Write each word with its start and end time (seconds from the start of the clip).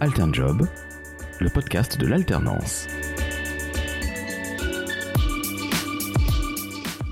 Alternjob, 0.00 0.66
le 1.40 1.50
podcast 1.50 1.98
de 1.98 2.06
l'alternance. 2.06 2.86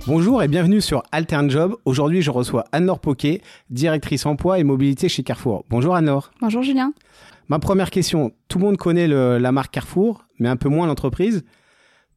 Bonjour 0.07 0.43
et 0.43 0.49
bienvenue 0.49 0.81
sur 0.81 1.03
Alternjob. 1.11 1.77
Aujourd'hui, 1.85 2.23
je 2.23 2.31
reçois 2.31 2.65
Anne-Laure 2.73 3.01
Poquet, 3.01 3.41
directrice 3.71 4.25
emploi 4.25 4.59
et 4.61 4.65
mobilité 4.65 5.09
chez 5.09 5.23
Carrefour. 5.25 5.65
Bonjour 5.69 5.97
Anne-Laure. 5.97 6.31
Bonjour 6.41 6.63
Julien. 6.63 6.93
Ma 7.49 7.59
première 7.59 7.91
question, 7.91 8.33
tout 8.49 8.59
le 8.59 8.65
monde 8.65 8.77
connaît 8.77 9.09
le- 9.09 9.39
la 9.39 9.53
marque 9.53 9.73
Carrefour, 9.75 10.25
mais 10.39 10.49
un 10.49 10.57
peu 10.57 10.69
moins 10.69 10.87
l'entreprise. 10.87 11.45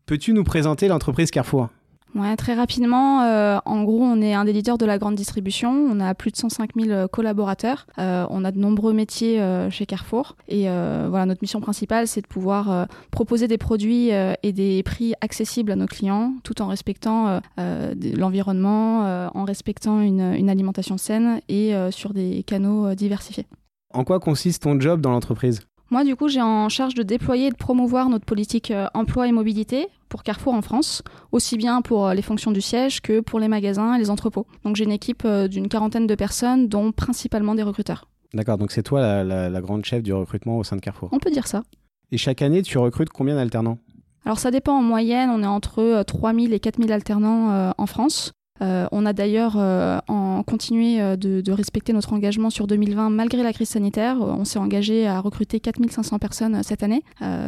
Peux-tu 0.05 0.33
nous 0.33 0.43
présenter 0.43 0.87
l'entreprise 0.87 1.31
Carrefour? 1.31 1.69
Ouais, 2.15 2.35
très 2.35 2.55
rapidement, 2.55 3.21
euh, 3.21 3.59
en 3.65 3.83
gros, 3.83 4.01
on 4.01 4.19
est 4.21 4.33
un 4.33 4.43
des 4.43 4.51
leaders 4.51 4.79
de 4.79 4.85
la 4.85 4.97
grande 4.97 5.15
distribution. 5.15 5.69
On 5.71 5.99
a 5.99 6.15
plus 6.15 6.31
de 6.31 6.37
105 6.37 6.71
000 6.75 7.07
collaborateurs. 7.07 7.85
Euh, 7.99 8.25
on 8.29 8.43
a 8.43 8.51
de 8.51 8.57
nombreux 8.57 8.93
métiers 8.93 9.39
euh, 9.39 9.69
chez 9.69 9.85
Carrefour. 9.85 10.35
Et 10.47 10.69
euh, 10.69 11.07
voilà, 11.09 11.27
notre 11.27 11.43
mission 11.43 11.61
principale, 11.61 12.07
c'est 12.07 12.21
de 12.21 12.27
pouvoir 12.27 12.71
euh, 12.71 12.85
proposer 13.11 13.47
des 13.47 13.59
produits 13.59 14.11
euh, 14.11 14.33
et 14.41 14.53
des 14.53 14.81
prix 14.81 15.13
accessibles 15.21 15.71
à 15.71 15.75
nos 15.75 15.85
clients, 15.85 16.33
tout 16.43 16.61
en 16.63 16.67
respectant 16.67 17.27
euh, 17.27 17.39
euh, 17.59 17.93
l'environnement, 18.17 19.05
euh, 19.05 19.27
en 19.35 19.43
respectant 19.43 20.01
une, 20.01 20.33
une 20.33 20.49
alimentation 20.49 20.97
saine 20.97 21.41
et 21.47 21.75
euh, 21.75 21.91
sur 21.91 22.13
des 22.13 22.41
canaux 22.43 22.87
euh, 22.87 22.95
diversifiés. 22.95 23.45
En 23.93 24.03
quoi 24.03 24.19
consiste 24.19 24.63
ton 24.63 24.79
job 24.79 25.01
dans 25.01 25.11
l'entreprise? 25.11 25.61
Moi, 25.91 26.03
du 26.03 26.15
coup, 26.15 26.27
j'ai 26.27 26.41
en 26.41 26.69
charge 26.69 26.93
de 26.93 27.01
déployer 27.03 27.47
et 27.47 27.49
de 27.49 27.55
promouvoir 27.55 28.09
notre 28.09 28.25
politique 28.25 28.69
euh, 28.69 28.85
emploi 28.93 29.27
et 29.27 29.31
mobilité 29.31 29.87
pour 30.07 30.21
Carrefour 30.23 30.53
en 30.53 30.61
France, 30.61 31.01
aussi 31.31 31.57
bien 31.57 31.81
pour 31.81 32.07
euh, 32.07 32.13
les 32.13 32.21
fonctions 32.21 32.51
du 32.51 32.61
siège 32.61 33.01
que 33.01 33.21
pour 33.21 33.39
les 33.39 33.47
magasins 33.47 33.95
et 33.95 33.97
les 33.99 34.09
entrepôts. 34.11 34.45
Donc, 34.63 34.75
j'ai 34.75 34.83
une 34.83 34.91
équipe 34.91 35.23
euh, 35.25 35.47
d'une 35.47 35.67
quarantaine 35.67 36.05
de 36.05 36.13
personnes, 36.15 36.67
dont 36.67 36.91
principalement 36.91 37.55
des 37.55 37.63
recruteurs. 37.63 38.07
D'accord, 38.35 38.59
donc 38.59 38.71
c'est 38.71 38.83
toi 38.83 39.01
la, 39.01 39.23
la- 39.23 39.49
la 39.49 39.61
grande 39.61 39.83
chef 39.83 40.03
du 40.03 40.13
recrutement 40.13 40.57
au 40.59 40.63
sein 40.63 40.75
de 40.75 40.81
Carrefour. 40.81 41.09
On 41.11 41.17
peut 41.17 41.31
dire 41.31 41.47
ça. 41.47 41.63
Et 42.11 42.17
chaque 42.17 42.43
année, 42.43 42.61
tu 42.61 42.77
recrutes 42.77 43.09
combien 43.09 43.35
d'alternants? 43.35 43.79
Alors, 44.25 44.37
ça 44.37 44.51
dépend 44.51 44.73
en 44.77 44.83
moyenne, 44.83 45.31
on 45.31 45.41
est 45.41 45.47
entre 45.47 45.79
euh, 45.81 46.03
3000 46.03 46.53
et 46.53 46.59
4000 46.59 46.91
alternants 46.91 47.71
en 47.75 47.85
France. 47.87 48.31
Euh, 48.61 48.87
on 48.91 49.05
a 49.05 49.13
d'ailleurs 49.13 49.55
euh, 49.57 49.99
en 50.07 50.43
continué 50.43 51.01
euh, 51.01 51.15
de, 51.15 51.41
de 51.41 51.51
respecter 51.51 51.93
notre 51.93 52.13
engagement 52.13 52.49
sur 52.49 52.67
2020 52.67 53.09
malgré 53.09 53.41
la 53.43 53.53
crise 53.53 53.69
sanitaire. 53.69 54.17
On 54.21 54.45
s'est 54.45 54.59
engagé 54.59 55.07
à 55.07 55.19
recruter 55.21 55.59
4500 55.59 56.19
personnes 56.19 56.61
cette 56.63 56.83
année, 56.83 57.03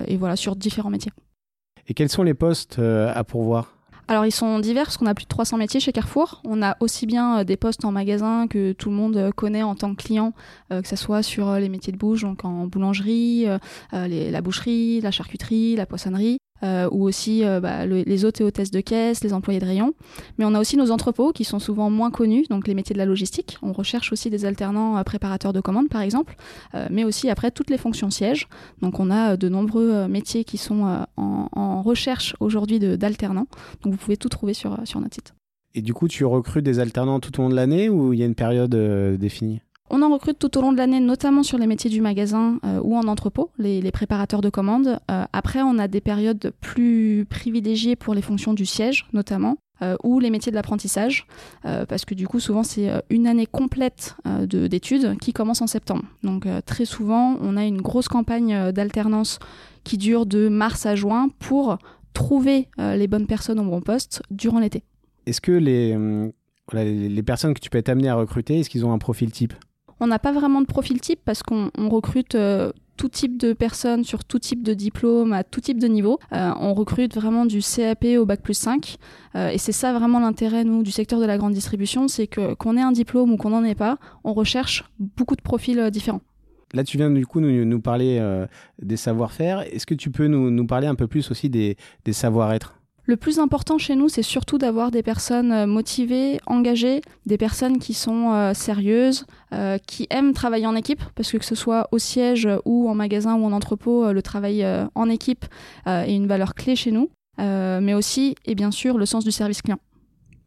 et 0.07 0.17
voilà, 0.17 0.35
sur 0.35 0.55
différents 0.55 0.89
métiers. 0.89 1.11
Et 1.87 1.93
quels 1.93 2.09
sont 2.09 2.23
les 2.23 2.33
postes 2.33 2.79
à 2.79 3.23
pourvoir? 3.23 3.75
Alors 4.07 4.25
ils 4.25 4.31
sont 4.31 4.59
divers 4.59 4.85
parce 4.85 4.97
qu'on 4.97 5.05
a 5.05 5.13
plus 5.13 5.23
de 5.23 5.29
300 5.29 5.57
métiers 5.57 5.79
chez 5.79 5.91
Carrefour. 5.91 6.41
On 6.45 6.61
a 6.61 6.75
aussi 6.81 7.05
bien 7.05 7.43
des 7.45 7.55
postes 7.55 7.85
en 7.85 7.91
magasin 7.91 8.47
que 8.47 8.73
tout 8.73 8.89
le 8.89 8.95
monde 8.95 9.31
connaît 9.35 9.63
en 9.63 9.75
tant 9.75 9.93
que 9.95 10.01
client, 10.03 10.33
que 10.69 10.87
ce 10.87 10.95
soit 10.95 11.23
sur 11.23 11.53
les 11.55 11.69
métiers 11.69 11.93
de 11.93 11.97
bouche, 11.97 12.21
donc 12.23 12.43
en 12.43 12.67
boulangerie, 12.67 13.45
les- 13.93 14.31
la 14.31 14.41
boucherie, 14.41 14.99
la 15.01 15.11
charcuterie, 15.11 15.75
la 15.75 15.85
poissonnerie. 15.85 16.39
Euh, 16.63 16.89
ou 16.91 17.03
aussi 17.03 17.43
euh, 17.43 17.59
bah, 17.59 17.85
le- 17.85 18.03
les 18.03 18.25
hôtes 18.25 18.41
et 18.41 18.43
hôtesses 18.43 18.71
de 18.71 18.81
caisse, 18.81 19.23
les 19.23 19.33
employés 19.33 19.59
de 19.59 19.65
rayon. 19.65 19.93
Mais 20.37 20.45
on 20.45 20.53
a 20.53 20.59
aussi 20.59 20.77
nos 20.77 20.91
entrepôts 20.91 21.31
qui 21.31 21.43
sont 21.43 21.59
souvent 21.59 21.89
moins 21.89 22.11
connus, 22.11 22.45
donc 22.49 22.67
les 22.67 22.73
métiers 22.73 22.93
de 22.93 22.99
la 22.99 23.05
logistique. 23.05 23.57
On 23.61 23.73
recherche 23.73 24.11
aussi 24.11 24.29
des 24.29 24.45
alternants 24.45 24.97
euh, 24.97 25.03
préparateurs 25.03 25.53
de 25.53 25.61
commandes, 25.61 25.89
par 25.89 26.01
exemple, 26.01 26.35
euh, 26.75 26.87
mais 26.91 27.03
aussi 27.03 27.29
après 27.29 27.51
toutes 27.51 27.69
les 27.69 27.77
fonctions 27.77 28.09
sièges. 28.09 28.47
Donc 28.81 28.99
on 28.99 29.09
a 29.11 29.37
de 29.37 29.49
nombreux 29.49 30.07
métiers 30.07 30.43
qui 30.43 30.57
sont 30.57 31.05
en, 31.17 31.81
recherche 31.81 32.35
aujourd'hui 32.39 32.79
d'alternants. 32.79 33.47
Donc 33.83 33.93
vous 33.93 33.97
pouvez 33.97 34.17
tout 34.17 34.29
trouver 34.29 34.53
sur, 34.53 34.77
sur 34.85 34.99
notre 34.99 35.15
site. 35.15 35.33
Et 35.73 35.81
du 35.81 35.93
coup, 35.93 36.07
tu 36.07 36.25
recrutes 36.25 36.63
des 36.63 36.79
alternants 36.79 37.19
tout 37.19 37.39
au 37.39 37.43
long 37.43 37.49
de 37.49 37.55
l'année 37.55 37.89
ou 37.89 38.13
il 38.13 38.19
y 38.19 38.23
a 38.23 38.25
une 38.25 38.35
période 38.35 38.75
définie? 39.17 39.61
On 39.93 40.01
en 40.01 40.09
recrute 40.09 40.39
tout 40.39 40.57
au 40.57 40.61
long 40.61 40.71
de 40.71 40.77
l'année, 40.77 41.01
notamment 41.01 41.43
sur 41.43 41.57
les 41.57 41.67
métiers 41.67 41.89
du 41.89 41.99
magasin 41.99 42.59
euh, 42.65 42.79
ou 42.81 42.95
en 42.95 43.07
entrepôt, 43.09 43.51
les, 43.57 43.91
préparateurs 43.91 44.39
de 44.39 44.49
commandes. 44.49 44.99
Euh, 45.11 45.25
après, 45.33 45.61
on 45.61 45.77
a 45.77 45.89
des 45.89 45.99
périodes 45.99 46.53
plus 46.61 47.25
privilégiées 47.29 47.97
pour 47.97 48.13
les 48.13 48.21
fonctions 48.21 48.53
du 48.53 48.65
siège, 48.65 49.05
notamment. 49.13 49.57
euh, 49.83 49.97
ou 50.03 50.19
les 50.19 50.29
métiers 50.29 50.51
de 50.51 50.55
l'apprentissage, 50.55 51.25
parce 51.63 52.05
que 52.05 52.13
du 52.13 52.27
coup 52.27 52.39
souvent 52.39 52.61
c'est 52.61 52.87
une 53.09 53.25
année 53.25 53.47
complète 53.47 54.15
de- 54.25 54.67
d'études 54.67 55.17
qui 55.19 55.33
commence 55.33 55.59
en 55.63 55.65
septembre. 55.65 56.03
Donc 56.21 56.45
très 56.67 56.85
souvent 56.85 57.35
on 57.41 57.57
a 57.57 57.65
une 57.65 57.81
grosse 57.81 58.07
campagne 58.07 58.71
d'alternance 58.71 59.39
qui 59.83 59.97
dure 59.97 60.27
de 60.27 60.49
mars 60.49 60.85
à 60.85 60.93
juin 60.93 61.29
pour 61.39 61.79
trouver 62.13 62.67
les 62.77 63.07
bonnes 63.07 63.25
personnes 63.25 63.59
au 63.59 63.63
bon 63.63 63.81
poste 63.81 64.21
durant 64.29 64.59
l'été. 64.59 64.83
Est-ce 65.25 65.41
que 65.41 65.51
les, 65.51 65.95
hum, 65.95 66.31
les, 66.73 67.23
personnes 67.23 67.55
que 67.55 67.59
tu 67.59 67.71
peux 67.71 67.79
être 67.79 67.89
amené 67.89 68.07
à 68.07 68.13
recruter, 68.15 68.59
est-ce 68.59 68.69
qu'ils 68.69 68.85
ont 68.85 68.93
un 68.93 68.99
profil 68.99 69.31
type? 69.31 69.53
On 70.01 70.07
n'a 70.07 70.17
pas 70.17 70.31
vraiment 70.31 70.61
de 70.61 70.65
profil 70.65 70.99
type 70.99 71.19
parce 71.23 71.43
qu'on 71.43 71.69
on 71.77 71.87
recrute 71.87 72.33
euh, 72.33 72.71
tout 72.97 73.07
type 73.07 73.37
de 73.37 73.53
personnes 73.53 74.03
sur 74.03 74.25
tout 74.25 74.39
type 74.39 74.63
de 74.63 74.73
diplôme, 74.73 75.31
à 75.31 75.43
tout 75.43 75.61
type 75.61 75.79
de 75.79 75.87
niveau. 75.87 76.17
Euh, 76.33 76.51
on 76.59 76.73
recrute 76.73 77.13
vraiment 77.13 77.45
du 77.45 77.59
CAP 77.61 78.05
au 78.17 78.25
bac 78.25 78.41
plus 78.41 78.55
5. 78.55 78.97
Euh, 79.35 79.49
et 79.49 79.59
c'est 79.59 79.71
ça 79.71 79.93
vraiment 79.93 80.19
l'intérêt, 80.19 80.63
nous, 80.63 80.81
du 80.81 80.89
secteur 80.89 81.19
de 81.19 81.25
la 81.25 81.37
grande 81.37 81.53
distribution, 81.53 82.07
c'est 82.07 82.25
que 82.25 82.55
qu'on 82.55 82.77
ait 82.77 82.81
un 82.81 82.91
diplôme 82.91 83.31
ou 83.31 83.37
qu'on 83.37 83.51
n'en 83.51 83.63
ait 83.63 83.75
pas, 83.75 83.99
on 84.23 84.33
recherche 84.33 84.85
beaucoup 84.97 85.35
de 85.35 85.43
profils 85.43 85.91
différents. 85.91 86.21
Là, 86.73 86.83
tu 86.83 86.97
viens 86.97 87.11
du 87.11 87.27
coup 87.27 87.39
nous, 87.39 87.81
parler 87.81 88.19
des 88.81 88.97
savoir-faire. 88.97 89.61
Est-ce 89.71 89.85
que 89.85 89.93
tu 89.93 90.09
peux 90.09 90.25
nous, 90.25 90.65
parler 90.65 90.87
un 90.87 90.95
peu 90.95 91.05
plus 91.05 91.29
aussi 91.29 91.49
des 91.49 91.75
savoir-être? 92.11 92.80
Le 93.11 93.17
plus 93.17 93.39
important 93.39 93.77
chez 93.77 93.97
nous, 93.97 94.07
c'est 94.07 94.21
surtout 94.21 94.57
d'avoir 94.57 94.89
des 94.89 95.03
personnes 95.03 95.51
euh, 95.51 95.67
motivées, 95.67 96.39
engagées, 96.45 97.01
des 97.25 97.37
personnes 97.37 97.77
qui 97.77 97.93
sont 97.93 98.31
euh, 98.31 98.53
sérieuses, 98.53 99.25
euh, 99.53 99.77
qui 99.85 100.07
aiment 100.09 100.31
travailler 100.31 100.65
en 100.65 100.77
équipe, 100.77 101.01
parce 101.13 101.29
que 101.29 101.35
que 101.35 101.43
ce 101.43 101.53
soit 101.53 101.89
au 101.91 101.97
siège 101.97 102.47
ou 102.63 102.89
en 102.89 102.95
magasin 102.95 103.35
ou 103.35 103.43
en 103.43 103.51
entrepôt, 103.51 104.13
le 104.13 104.21
travail 104.21 104.63
euh, 104.63 104.85
en 104.95 105.09
équipe 105.09 105.43
est 105.87 106.15
une 106.15 106.25
valeur 106.27 106.55
clé 106.55 106.77
chez 106.77 106.91
nous, 106.91 107.09
mais 107.37 107.93
aussi, 107.93 108.35
et 108.45 108.55
bien 108.55 108.71
sûr, 108.71 108.97
le 108.97 109.05
sens 109.05 109.25
du 109.25 109.31
service 109.31 109.61
client. 109.61 109.79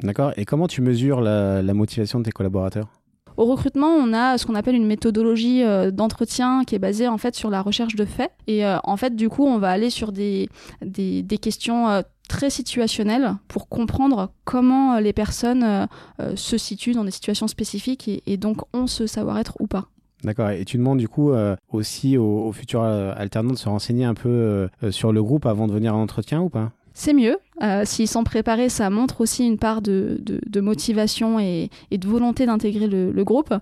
D'accord 0.02 0.32
Et 0.38 0.46
comment 0.46 0.66
tu 0.66 0.80
mesures 0.80 1.20
la, 1.20 1.60
la 1.60 1.74
motivation 1.74 2.18
de 2.20 2.24
tes 2.24 2.32
collaborateurs? 2.32 2.88
Au 3.36 3.46
recrutement, 3.46 3.88
on 3.88 4.12
a 4.12 4.38
ce 4.38 4.46
qu'on 4.46 4.54
appelle 4.54 4.76
une 4.76 4.86
méthodologie 4.86 5.64
euh, 5.64 5.90
d'entretien 5.90 6.62
qui 6.64 6.76
est 6.76 6.78
basée 6.78 7.08
en 7.08 7.18
fait 7.18 7.34
sur 7.34 7.50
la 7.50 7.62
recherche 7.62 7.96
de 7.96 8.04
faits. 8.04 8.30
Et 8.46 8.64
euh, 8.64 8.78
en 8.84 8.96
fait, 8.96 9.16
du 9.16 9.28
coup, 9.28 9.44
on 9.44 9.58
va 9.58 9.70
aller 9.70 9.90
sur 9.90 10.12
des, 10.12 10.48
des, 10.84 11.22
des 11.22 11.38
questions 11.38 11.88
euh, 11.88 12.02
très 12.28 12.50
situationnelles 12.50 13.34
pour 13.48 13.68
comprendre 13.68 14.30
comment 14.44 14.94
euh, 14.94 15.00
les 15.00 15.12
personnes 15.12 15.62
euh, 15.62 15.86
euh, 16.20 16.36
se 16.36 16.58
situent 16.58 16.94
dans 16.94 17.04
des 17.04 17.10
situations 17.10 17.48
spécifiques 17.48 18.08
et, 18.26 18.36
donc 18.36 18.62
ont 18.72 18.86
ce 18.86 19.06
savoir-être 19.06 19.56
ou 19.60 19.66
pas. 19.66 19.86
D'accord. 20.22 20.50
Et 20.50 20.64
tu 20.64 20.78
demandes 20.78 20.98
du 20.98 21.08
coup 21.08 21.32
aussi 21.70 22.16
aux, 22.16 22.50
futurs 22.52 22.82
alternants 22.82 23.52
de 23.52 23.58
se 23.58 23.68
renseigner 23.68 24.06
un 24.06 24.14
peu 24.14 24.70
sur 24.90 25.12
le 25.12 25.22
groupe 25.22 25.44
avant 25.44 25.66
de 25.66 25.72
venir 25.72 25.92
à 25.94 25.98
l'entretien 25.98 26.40
ou 26.40 26.48
pas? 26.48 26.72
C'est 26.96 27.12
mieux. 27.12 27.38
Euh, 27.60 27.82
S'ils 27.84 28.06
sont 28.06 28.22
préparés, 28.22 28.68
ça 28.68 28.88
montre 28.88 29.20
aussi 29.20 29.44
une 29.44 29.58
part 29.58 29.82
de, 29.82 30.20
motivation 30.60 31.40
et, 31.40 31.68
de 31.90 32.06
volonté 32.06 32.46
d'intégrer 32.46 32.86
le, 32.86 33.24
groupe. 33.24 33.52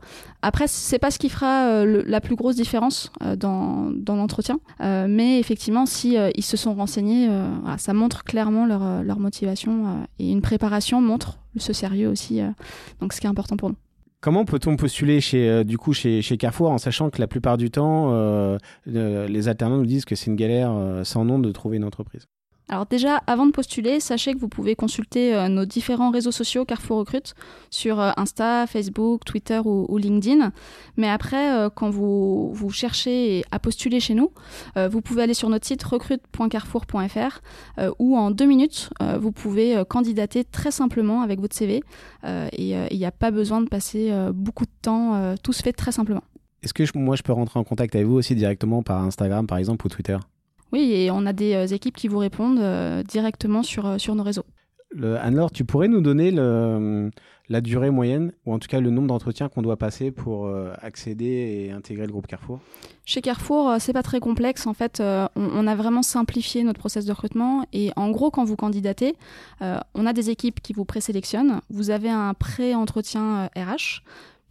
Après, 0.42 0.66
c'est 0.68 0.98
pas 0.98 1.10
ce 1.10 1.18
qui 1.18 1.30
fera 1.30 1.66
euh, 1.68 2.02
la 2.06 2.20
plus 2.20 2.36
grosse 2.36 2.56
différence 2.56 3.10
euh, 3.22 3.34
dans, 3.34 3.90
l'entretien, 4.06 4.58
mais 4.80 5.40
effectivement, 5.40 5.86
si 5.86 6.16
ils 6.36 6.44
se 6.44 6.58
sont 6.58 6.74
renseignés, 6.74 7.28
ça 7.78 7.94
montre 7.94 8.24
clairement 8.24 8.66
leur, 8.66 9.18
motivation 9.18 10.06
et 10.18 10.30
une 10.30 10.42
préparation 10.42 11.00
montre 11.00 11.38
ce 11.56 11.72
sérieux 11.72 12.08
aussi. 12.08 12.40
donc, 13.00 13.14
ce 13.14 13.20
qui 13.20 13.26
est 13.26 13.30
important 13.30 13.56
pour 13.56 13.70
nous. 13.70 13.76
Comment 14.20 14.44
peut-on 14.44 14.76
postuler 14.76 15.20
chez, 15.20 15.64
du 15.64 15.78
coup 15.78 15.94
chez, 15.94 16.22
Carrefour 16.38 16.70
en 16.70 16.78
sachant 16.78 17.08
que 17.10 17.20
la 17.20 17.26
plupart 17.26 17.56
du 17.56 17.70
temps, 17.70 18.58
les 18.86 19.48
alternants 19.48 19.78
nous 19.78 19.86
disent 19.86 20.04
que 20.04 20.14
c'est 20.14 20.26
une 20.26 20.36
galère 20.36 21.00
sans 21.04 21.24
nom 21.24 21.38
de 21.38 21.50
trouver 21.50 21.78
une 21.78 21.84
entreprise? 21.84 22.26
Alors 22.72 22.86
déjà, 22.86 23.18
avant 23.26 23.44
de 23.44 23.50
postuler, 23.50 24.00
sachez 24.00 24.32
que 24.32 24.38
vous 24.38 24.48
pouvez 24.48 24.74
consulter 24.74 25.34
euh, 25.34 25.48
nos 25.48 25.66
différents 25.66 26.10
réseaux 26.10 26.30
sociaux 26.30 26.64
Carrefour 26.64 27.00
Recrute 27.00 27.34
sur 27.68 28.00
euh, 28.00 28.12
Insta, 28.16 28.66
Facebook, 28.66 29.26
Twitter 29.26 29.60
ou, 29.62 29.98
LinkedIn. 29.98 30.52
Mais 30.96 31.10
après, 31.10 31.52
euh, 31.52 31.68
quand 31.68 31.90
vous, 31.90 32.50
vous 32.54 32.70
cherchez 32.70 33.44
à 33.50 33.58
postuler 33.58 34.00
chez 34.00 34.14
nous, 34.14 34.30
vous 34.90 35.02
pouvez 35.02 35.22
aller 35.22 35.34
sur 35.34 35.50
notre 35.50 35.66
site 35.66 35.82
recrute.carrefour.fr 35.82 37.40
où 37.98 38.16
en 38.16 38.30
deux 38.30 38.46
minutes, 38.46 38.88
vous 39.20 39.32
pouvez 39.32 39.82
candidater 39.88 40.44
très 40.44 40.70
simplement 40.70 41.20
avec 41.20 41.40
votre 41.40 41.54
CV. 41.54 41.82
et 42.24 42.74
il 42.90 42.98
n'y 42.98 43.04
a 43.04 43.10
pas 43.10 43.30
besoin 43.30 43.60
de 43.60 43.68
passer 43.68 44.12
beaucoup 44.32 44.64
de 44.64 44.70
temps. 44.80 45.34
tout 45.42 45.52
se 45.52 45.62
fait 45.62 45.72
très 45.72 45.92
simplement. 45.92 46.22
Est-ce 46.62 46.72
que 46.72 46.84
moi 46.96 47.16
je 47.16 47.22
peux 47.22 47.32
rentrer 47.32 47.58
en 47.58 47.64
contact 47.64 47.94
avec 47.94 48.06
vous 48.06 48.14
aussi 48.14 48.34
directement 48.34 48.82
par 48.82 49.02
Instagram 49.02 49.46
par 49.46 49.58
exemple 49.58 49.86
ou 49.86 49.90
Twitter? 49.90 50.16
Oui, 50.72 50.92
et 50.92 51.10
on 51.10 51.26
a 51.26 51.32
des 51.32 51.54
euh, 51.54 51.66
équipes 51.66 51.96
qui 51.96 52.08
vous 52.08 52.18
répondent 52.18 52.58
euh, 52.58 53.02
directement 53.02 53.62
sur, 53.62 53.86
euh, 53.86 53.98
sur 53.98 54.14
nos 54.14 54.22
réseaux. 54.22 54.44
Anne-Laure, 54.94 55.50
tu 55.50 55.64
pourrais 55.64 55.88
nous 55.88 56.02
donner 56.02 56.30
le, 56.30 57.10
la 57.48 57.62
durée 57.62 57.90
moyenne, 57.90 58.32
ou 58.44 58.52
en 58.52 58.58
tout 58.58 58.68
cas 58.68 58.78
le 58.78 58.90
nombre 58.90 59.08
d'entretiens 59.08 59.48
qu'on 59.48 59.62
doit 59.62 59.78
passer 59.78 60.10
pour 60.10 60.54
accéder 60.82 61.24
et 61.24 61.72
intégrer 61.72 62.04
le 62.04 62.12
groupe 62.12 62.26
Carrefour? 62.26 62.60
Chez 63.06 63.22
Carrefour, 63.22 63.76
c'est 63.78 63.94
pas 63.94 64.02
très 64.02 64.20
complexe. 64.20 64.66
En 64.66 64.74
fait, 64.74 65.00
on, 65.00 65.28
on 65.34 65.66
a 65.66 65.74
vraiment 65.74 66.02
simplifié 66.02 66.62
notre 66.62 66.78
process 66.78 67.06
de 67.06 67.12
recrutement. 67.12 67.64
Et 67.72 67.90
en 67.96 68.10
gros, 68.10 68.30
quand 68.30 68.44
vous 68.44 68.56
candidatez, 68.56 69.14
on 69.62 70.04
a 70.04 70.12
des 70.12 70.28
équipes 70.28 70.60
qui 70.60 70.74
vous 70.74 70.84
présélectionnent. 70.84 71.62
Vous 71.70 71.88
avez 71.88 72.10
un 72.10 72.34
pré-entretien 72.34 73.48
RH. 73.56 74.02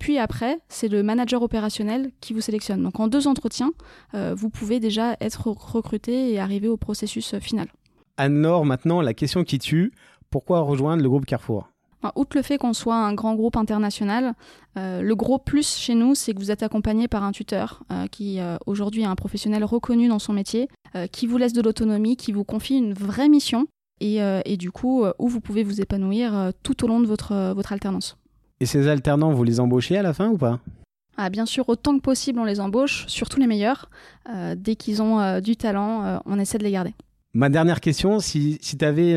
Puis 0.01 0.17
après, 0.17 0.57
c'est 0.67 0.87
le 0.87 1.03
manager 1.03 1.43
opérationnel 1.43 2.09
qui 2.21 2.33
vous 2.33 2.41
sélectionne. 2.41 2.81
Donc 2.81 2.99
en 2.99 3.07
deux 3.07 3.27
entretiens, 3.27 3.71
euh, 4.15 4.33
vous 4.35 4.49
pouvez 4.49 4.79
déjà 4.79 5.15
être 5.21 5.47
recruté 5.51 6.33
et 6.33 6.39
arriver 6.39 6.67
au 6.67 6.75
processus 6.75 7.37
final. 7.37 7.67
Anne-Laure, 8.17 8.65
maintenant, 8.65 9.01
la 9.01 9.13
question 9.13 9.43
qui 9.43 9.59
tue, 9.59 9.91
pourquoi 10.31 10.61
rejoindre 10.61 11.03
le 11.03 11.09
groupe 11.09 11.27
Carrefour? 11.27 11.69
Outre 12.15 12.35
le 12.35 12.41
fait 12.41 12.57
qu'on 12.57 12.73
soit 12.73 12.95
un 12.95 13.13
grand 13.13 13.35
groupe 13.35 13.55
international, 13.55 14.33
euh, 14.75 15.03
le 15.03 15.15
gros 15.15 15.37
plus 15.37 15.77
chez 15.77 15.93
nous, 15.93 16.15
c'est 16.15 16.33
que 16.33 16.39
vous 16.39 16.49
êtes 16.49 16.63
accompagné 16.63 17.07
par 17.07 17.23
un 17.23 17.31
tuteur 17.31 17.83
euh, 17.91 18.07
qui 18.07 18.39
aujourd'hui 18.65 19.03
est 19.03 19.05
un 19.05 19.15
professionnel 19.15 19.63
reconnu 19.63 20.07
dans 20.07 20.17
son 20.17 20.33
métier, 20.33 20.67
qui 21.11 21.27
vous 21.27 21.37
laisse 21.37 21.53
de 21.53 21.61
l'autonomie, 21.61 22.17
qui 22.17 22.31
vous 22.31 22.43
confie 22.43 22.75
une 22.75 22.93
vraie 22.93 23.29
mission 23.29 23.67
et, 23.99 24.17
et 24.45 24.57
du 24.57 24.71
coup 24.71 25.05
où 25.19 25.27
vous 25.27 25.41
pouvez 25.41 25.63
vous 25.63 25.79
épanouir 25.79 26.51
tout 26.63 26.83
au 26.83 26.87
long 26.87 26.99
de 26.99 27.05
votre, 27.05 27.53
votre 27.53 27.71
alternance. 27.71 28.17
Et 28.61 28.67
ces 28.67 28.87
alternants, 28.87 29.33
vous 29.33 29.43
les 29.43 29.59
embauchez 29.59 29.97
à 29.97 30.03
la 30.03 30.13
fin 30.13 30.29
ou 30.29 30.37
pas? 30.37 30.59
Ah, 31.17 31.31
bien 31.31 31.47
sûr, 31.47 31.67
autant 31.67 31.97
que 31.97 32.01
possible, 32.01 32.39
on 32.39 32.45
les 32.45 32.59
embauche, 32.59 33.05
surtout 33.07 33.39
les 33.39 33.47
meilleurs. 33.47 33.89
Euh, 34.29 34.53
dès 34.55 34.75
qu'ils 34.75 35.01
ont 35.01 35.19
euh, 35.19 35.41
du 35.41 35.55
talent, 35.55 36.05
euh, 36.05 36.17
on 36.27 36.37
essaie 36.37 36.59
de 36.59 36.63
les 36.63 36.69
garder. 36.69 36.93
Ma 37.33 37.49
dernière 37.49 37.81
question, 37.81 38.19
si, 38.19 38.59
si 38.61 38.77
tu 38.77 38.85
avais 38.85 39.13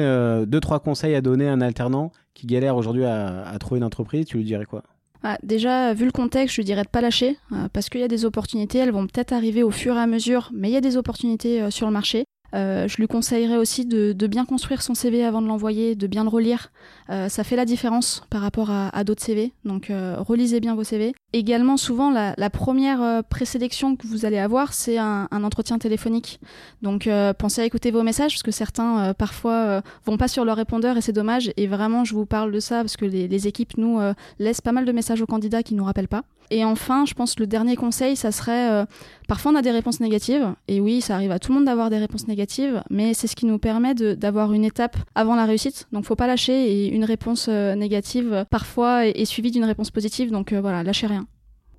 deux, 0.47 0.61
trois 0.61 0.81
conseils 0.81 1.15
à 1.15 1.21
donner 1.21 1.47
à 1.47 1.53
un 1.53 1.61
alternant 1.61 2.11
qui 2.33 2.47
galère 2.47 2.77
aujourd'hui 2.77 3.05
à, 3.05 3.55
trouver 3.61 3.79
une 3.79 3.85
entreprise, 3.85 4.25
tu 4.25 4.39
lui 4.39 4.45
dirais 4.45 4.65
quoi? 4.65 4.83
Ah, 5.23 5.37
déjà, 5.43 5.93
vu 5.93 6.07
le 6.07 6.13
contexte, 6.13 6.55
je 6.55 6.61
lui 6.61 6.65
dirais 6.65 6.85
de 6.85 6.89
pas 6.89 7.01
lâcher, 7.01 7.37
parce 7.73 7.89
qu'il 7.89 8.01
y 8.01 8.05
a 8.05 8.09
des 8.09 8.25
opportunités, 8.25 8.79
elles 8.79 8.93
vont 8.93 9.07
peut-être 9.07 9.33
arriver 9.33 9.63
au 9.63 9.73
fur 9.73 9.97
et 9.97 10.01
à 10.01 10.07
mesure, 10.07 10.51
mais 10.55 10.71
il 10.71 10.73
y 10.73 10.77
a 10.77 10.81
des 10.81 10.97
opportunités 10.97 11.71
sur 11.73 11.87
le 11.87 11.93
marché. 11.93 12.25
Euh, 12.55 12.87
je 12.87 12.97
lui 12.99 13.09
conseillerais 13.09 13.57
aussi 13.57 13.85
de, 13.85 14.27
bien 14.27 14.45
construire 14.45 14.81
son 14.83 14.95
CV 14.95 15.25
avant 15.25 15.43
de 15.43 15.47
l'envoyer, 15.47 15.95
de 15.95 16.07
bien 16.07 16.23
le 16.23 16.29
relire. 16.29 16.71
Euh, 17.11 17.29
ça 17.29 17.45
fait 17.45 17.57
la 17.57 17.65
différence 17.65 18.23
par 18.31 18.41
rapport 18.41 18.71
à, 18.71 19.05
d'autres 19.05 19.23
CV. 19.23 19.53
Donc 19.65 19.91
euh, 19.91 20.17
relisez 20.19 20.61
bien 20.61 20.75
vos 20.75 20.85
CV. 20.85 21.15
Également, 21.33 21.77
souvent, 21.77 22.11
la, 22.11 22.51
première 22.51 23.23
présélection 23.29 23.97
que 23.97 24.07
vous 24.07 24.25
allez 24.25 24.39
avoir, 24.39 24.73
c'est 24.73 24.99
un, 24.99 25.27
entretien 25.31 25.79
téléphonique. 25.79 26.41
Donc 26.83 27.09
pensez 27.39 27.61
à 27.61 27.65
écouter 27.65 27.91
vos 27.91 28.03
messages, 28.03 28.33
parce 28.33 28.43
que 28.43 28.53
certains, 28.53 29.13
parfois, 29.15 29.83
vont 30.07 30.17
pas 30.17 30.29
sur 30.29 30.45
leur 30.45 30.57
répondeur 30.57 30.97
et 30.97 31.01
c'est 31.01 31.13
dommage. 31.13 31.53
Et 31.57 31.67
vraiment, 31.67 32.05
je 32.05 32.15
vous 32.15 32.27
parle 32.27 32.53
de 32.53 32.61
ça, 32.61 32.81
parce 32.81 32.97
que 32.97 33.05
les, 33.05 33.27
les 33.27 33.49
équipes 33.49 33.77
nous 33.77 34.01
laissent 34.39 34.61
pas 34.61 34.73
mal 34.73 34.85
de 34.85 34.93
messages 34.93 35.21
aux 35.21 35.27
candidats 35.27 35.63
qui 35.63 35.75
nous 35.75 35.85
rappellent 35.85 36.09
pas. 36.09 36.23
Et 36.51 36.65
enfin, 36.65 37.05
je 37.07 37.15
pense 37.15 37.35
que 37.35 37.41
le 37.41 37.47
dernier 37.47 37.77
conseil, 37.77 38.17
ça 38.17 38.33
serait, 38.33 38.71
euh, 38.71 38.85
parfois 39.29 39.53
on 39.53 39.55
a 39.55 39.63
des 39.63 39.71
réponses 39.71 40.01
négatives, 40.01 40.55
et 40.69 40.81
oui, 40.81 41.01
ça 41.01 41.15
arrive 41.15 41.31
à 41.31 41.39
tout 41.39 41.53
le 41.53 41.57
monde 41.57 41.67
d'avoir 41.67 41.91
des 41.91 41.99
réponses 41.99 42.29
négatives, 42.29 42.83
mais 42.91 43.15
c'est 43.15 43.27
ce 43.27 43.37
qui 43.37 43.47
nous 43.47 43.59
permet 43.59 43.95
d'avoir 43.95 44.53
une 44.53 44.65
étape 44.65 44.97
avant 45.15 45.37
la 45.37 45.47
réussite. 45.47 45.87
Donc 45.93 46.05
faut 46.05 46.17
pas 46.17 46.27
lâcher, 46.27 46.71
et 46.71 46.89
une 46.89 47.05
réponse 47.05 47.47
euh, 47.49 47.75
négative, 47.75 48.45
parfois, 48.51 49.07
est, 49.07 49.25
suivie 49.25 49.51
d'une 49.51 49.65
réponse 49.65 49.91
positive, 49.91 50.31
donc 50.31 50.53
euh, 50.53 50.61
voilà, 50.61 50.83
lâchez 50.83 51.07
rien. 51.07 51.27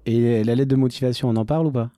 Et 0.06 0.44
la 0.44 0.56
lettre 0.56 0.70
de 0.70 0.76
motivation, 0.76 1.30
on 1.30 1.36
en 1.36 1.46
parle 1.46 1.68
ou 1.68 1.72
pas? 1.72 1.90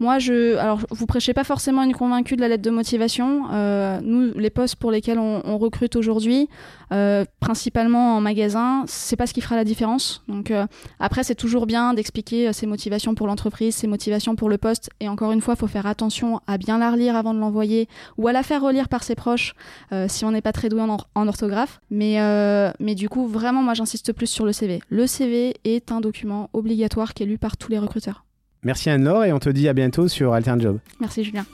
Moi, 0.00 0.20
je, 0.20 0.56
alors, 0.56 0.80
vous 0.90 1.06
prêchez 1.06 1.34
pas 1.34 1.42
forcément 1.42 1.82
une 1.82 1.94
convaincue 1.94 2.36
de 2.36 2.40
la 2.40 2.48
lettre 2.48 2.62
de 2.62 2.70
motivation. 2.70 3.46
Euh, 3.52 3.98
nous, 4.02 4.32
les 4.36 4.50
postes 4.50 4.76
pour 4.76 4.92
lesquels 4.92 5.18
on, 5.18 5.58
recrute 5.58 5.96
aujourd'hui, 5.96 6.48
euh, 6.92 7.24
principalement 7.40 8.16
en 8.16 8.20
magasin, 8.20 8.84
c'est 8.86 9.16
pas 9.16 9.26
ce 9.26 9.34
qui 9.34 9.40
fera 9.40 9.56
la 9.56 9.64
différence. 9.64 10.22
Donc 10.28 10.52
euh, 10.52 10.66
après, 11.00 11.24
c'est 11.24 11.34
toujours 11.34 11.66
bien 11.66 11.94
d'expliquer 11.94 12.52
ses 12.52 12.66
motivations 12.66 13.16
pour 13.16 13.26
l'entreprise, 13.26 13.74
ses 13.74 13.88
motivations 13.88 14.36
pour 14.36 14.48
le 14.48 14.56
poste. 14.56 14.88
Et 15.00 15.08
encore 15.08 15.32
une 15.32 15.40
fois, 15.40 15.56
faut 15.56 15.66
faire 15.66 15.86
attention 15.86 16.40
à 16.46 16.58
bien 16.58 16.78
la 16.78 16.92
relire 16.92 17.16
avant 17.16 17.34
de 17.34 17.40
l'envoyer 17.40 17.88
ou 18.18 18.28
à 18.28 18.32
la 18.32 18.44
faire 18.44 18.62
relire 18.62 18.88
par 18.88 19.02
ses 19.02 19.16
proches 19.16 19.54
si 20.06 20.24
on 20.24 20.30
n'est 20.30 20.42
pas 20.42 20.52
très 20.52 20.68
doué 20.68 20.82
en, 20.82 21.26
orthographe. 21.28 21.80
Mais, 21.90 22.18
mais 22.78 22.94
du 22.94 23.08
coup, 23.08 23.26
vraiment, 23.26 23.62
moi, 23.62 23.74
j'insiste 23.74 24.12
plus 24.12 24.28
sur 24.28 24.44
le 24.46 24.52
CV. 24.52 24.80
Le 24.90 25.08
CV 25.08 25.56
est 25.64 25.90
un 25.90 26.00
document 26.00 26.50
obligatoire 26.52 27.14
qui 27.14 27.24
est 27.24 27.26
lu 27.26 27.38
par 27.38 27.56
tous 27.56 27.70
les 27.70 27.78
recruteurs. 27.78 28.24
Merci 28.62 28.90
Anne-Laure 28.90 29.24
et 29.24 29.32
on 29.32 29.38
te 29.38 29.48
dit 29.48 29.68
à 29.68 29.72
bientôt 29.72 30.08
sur 30.08 30.32
Altern 30.32 30.60
Job. 30.60 30.78
Merci 31.00 31.24
Julien. 31.24 31.44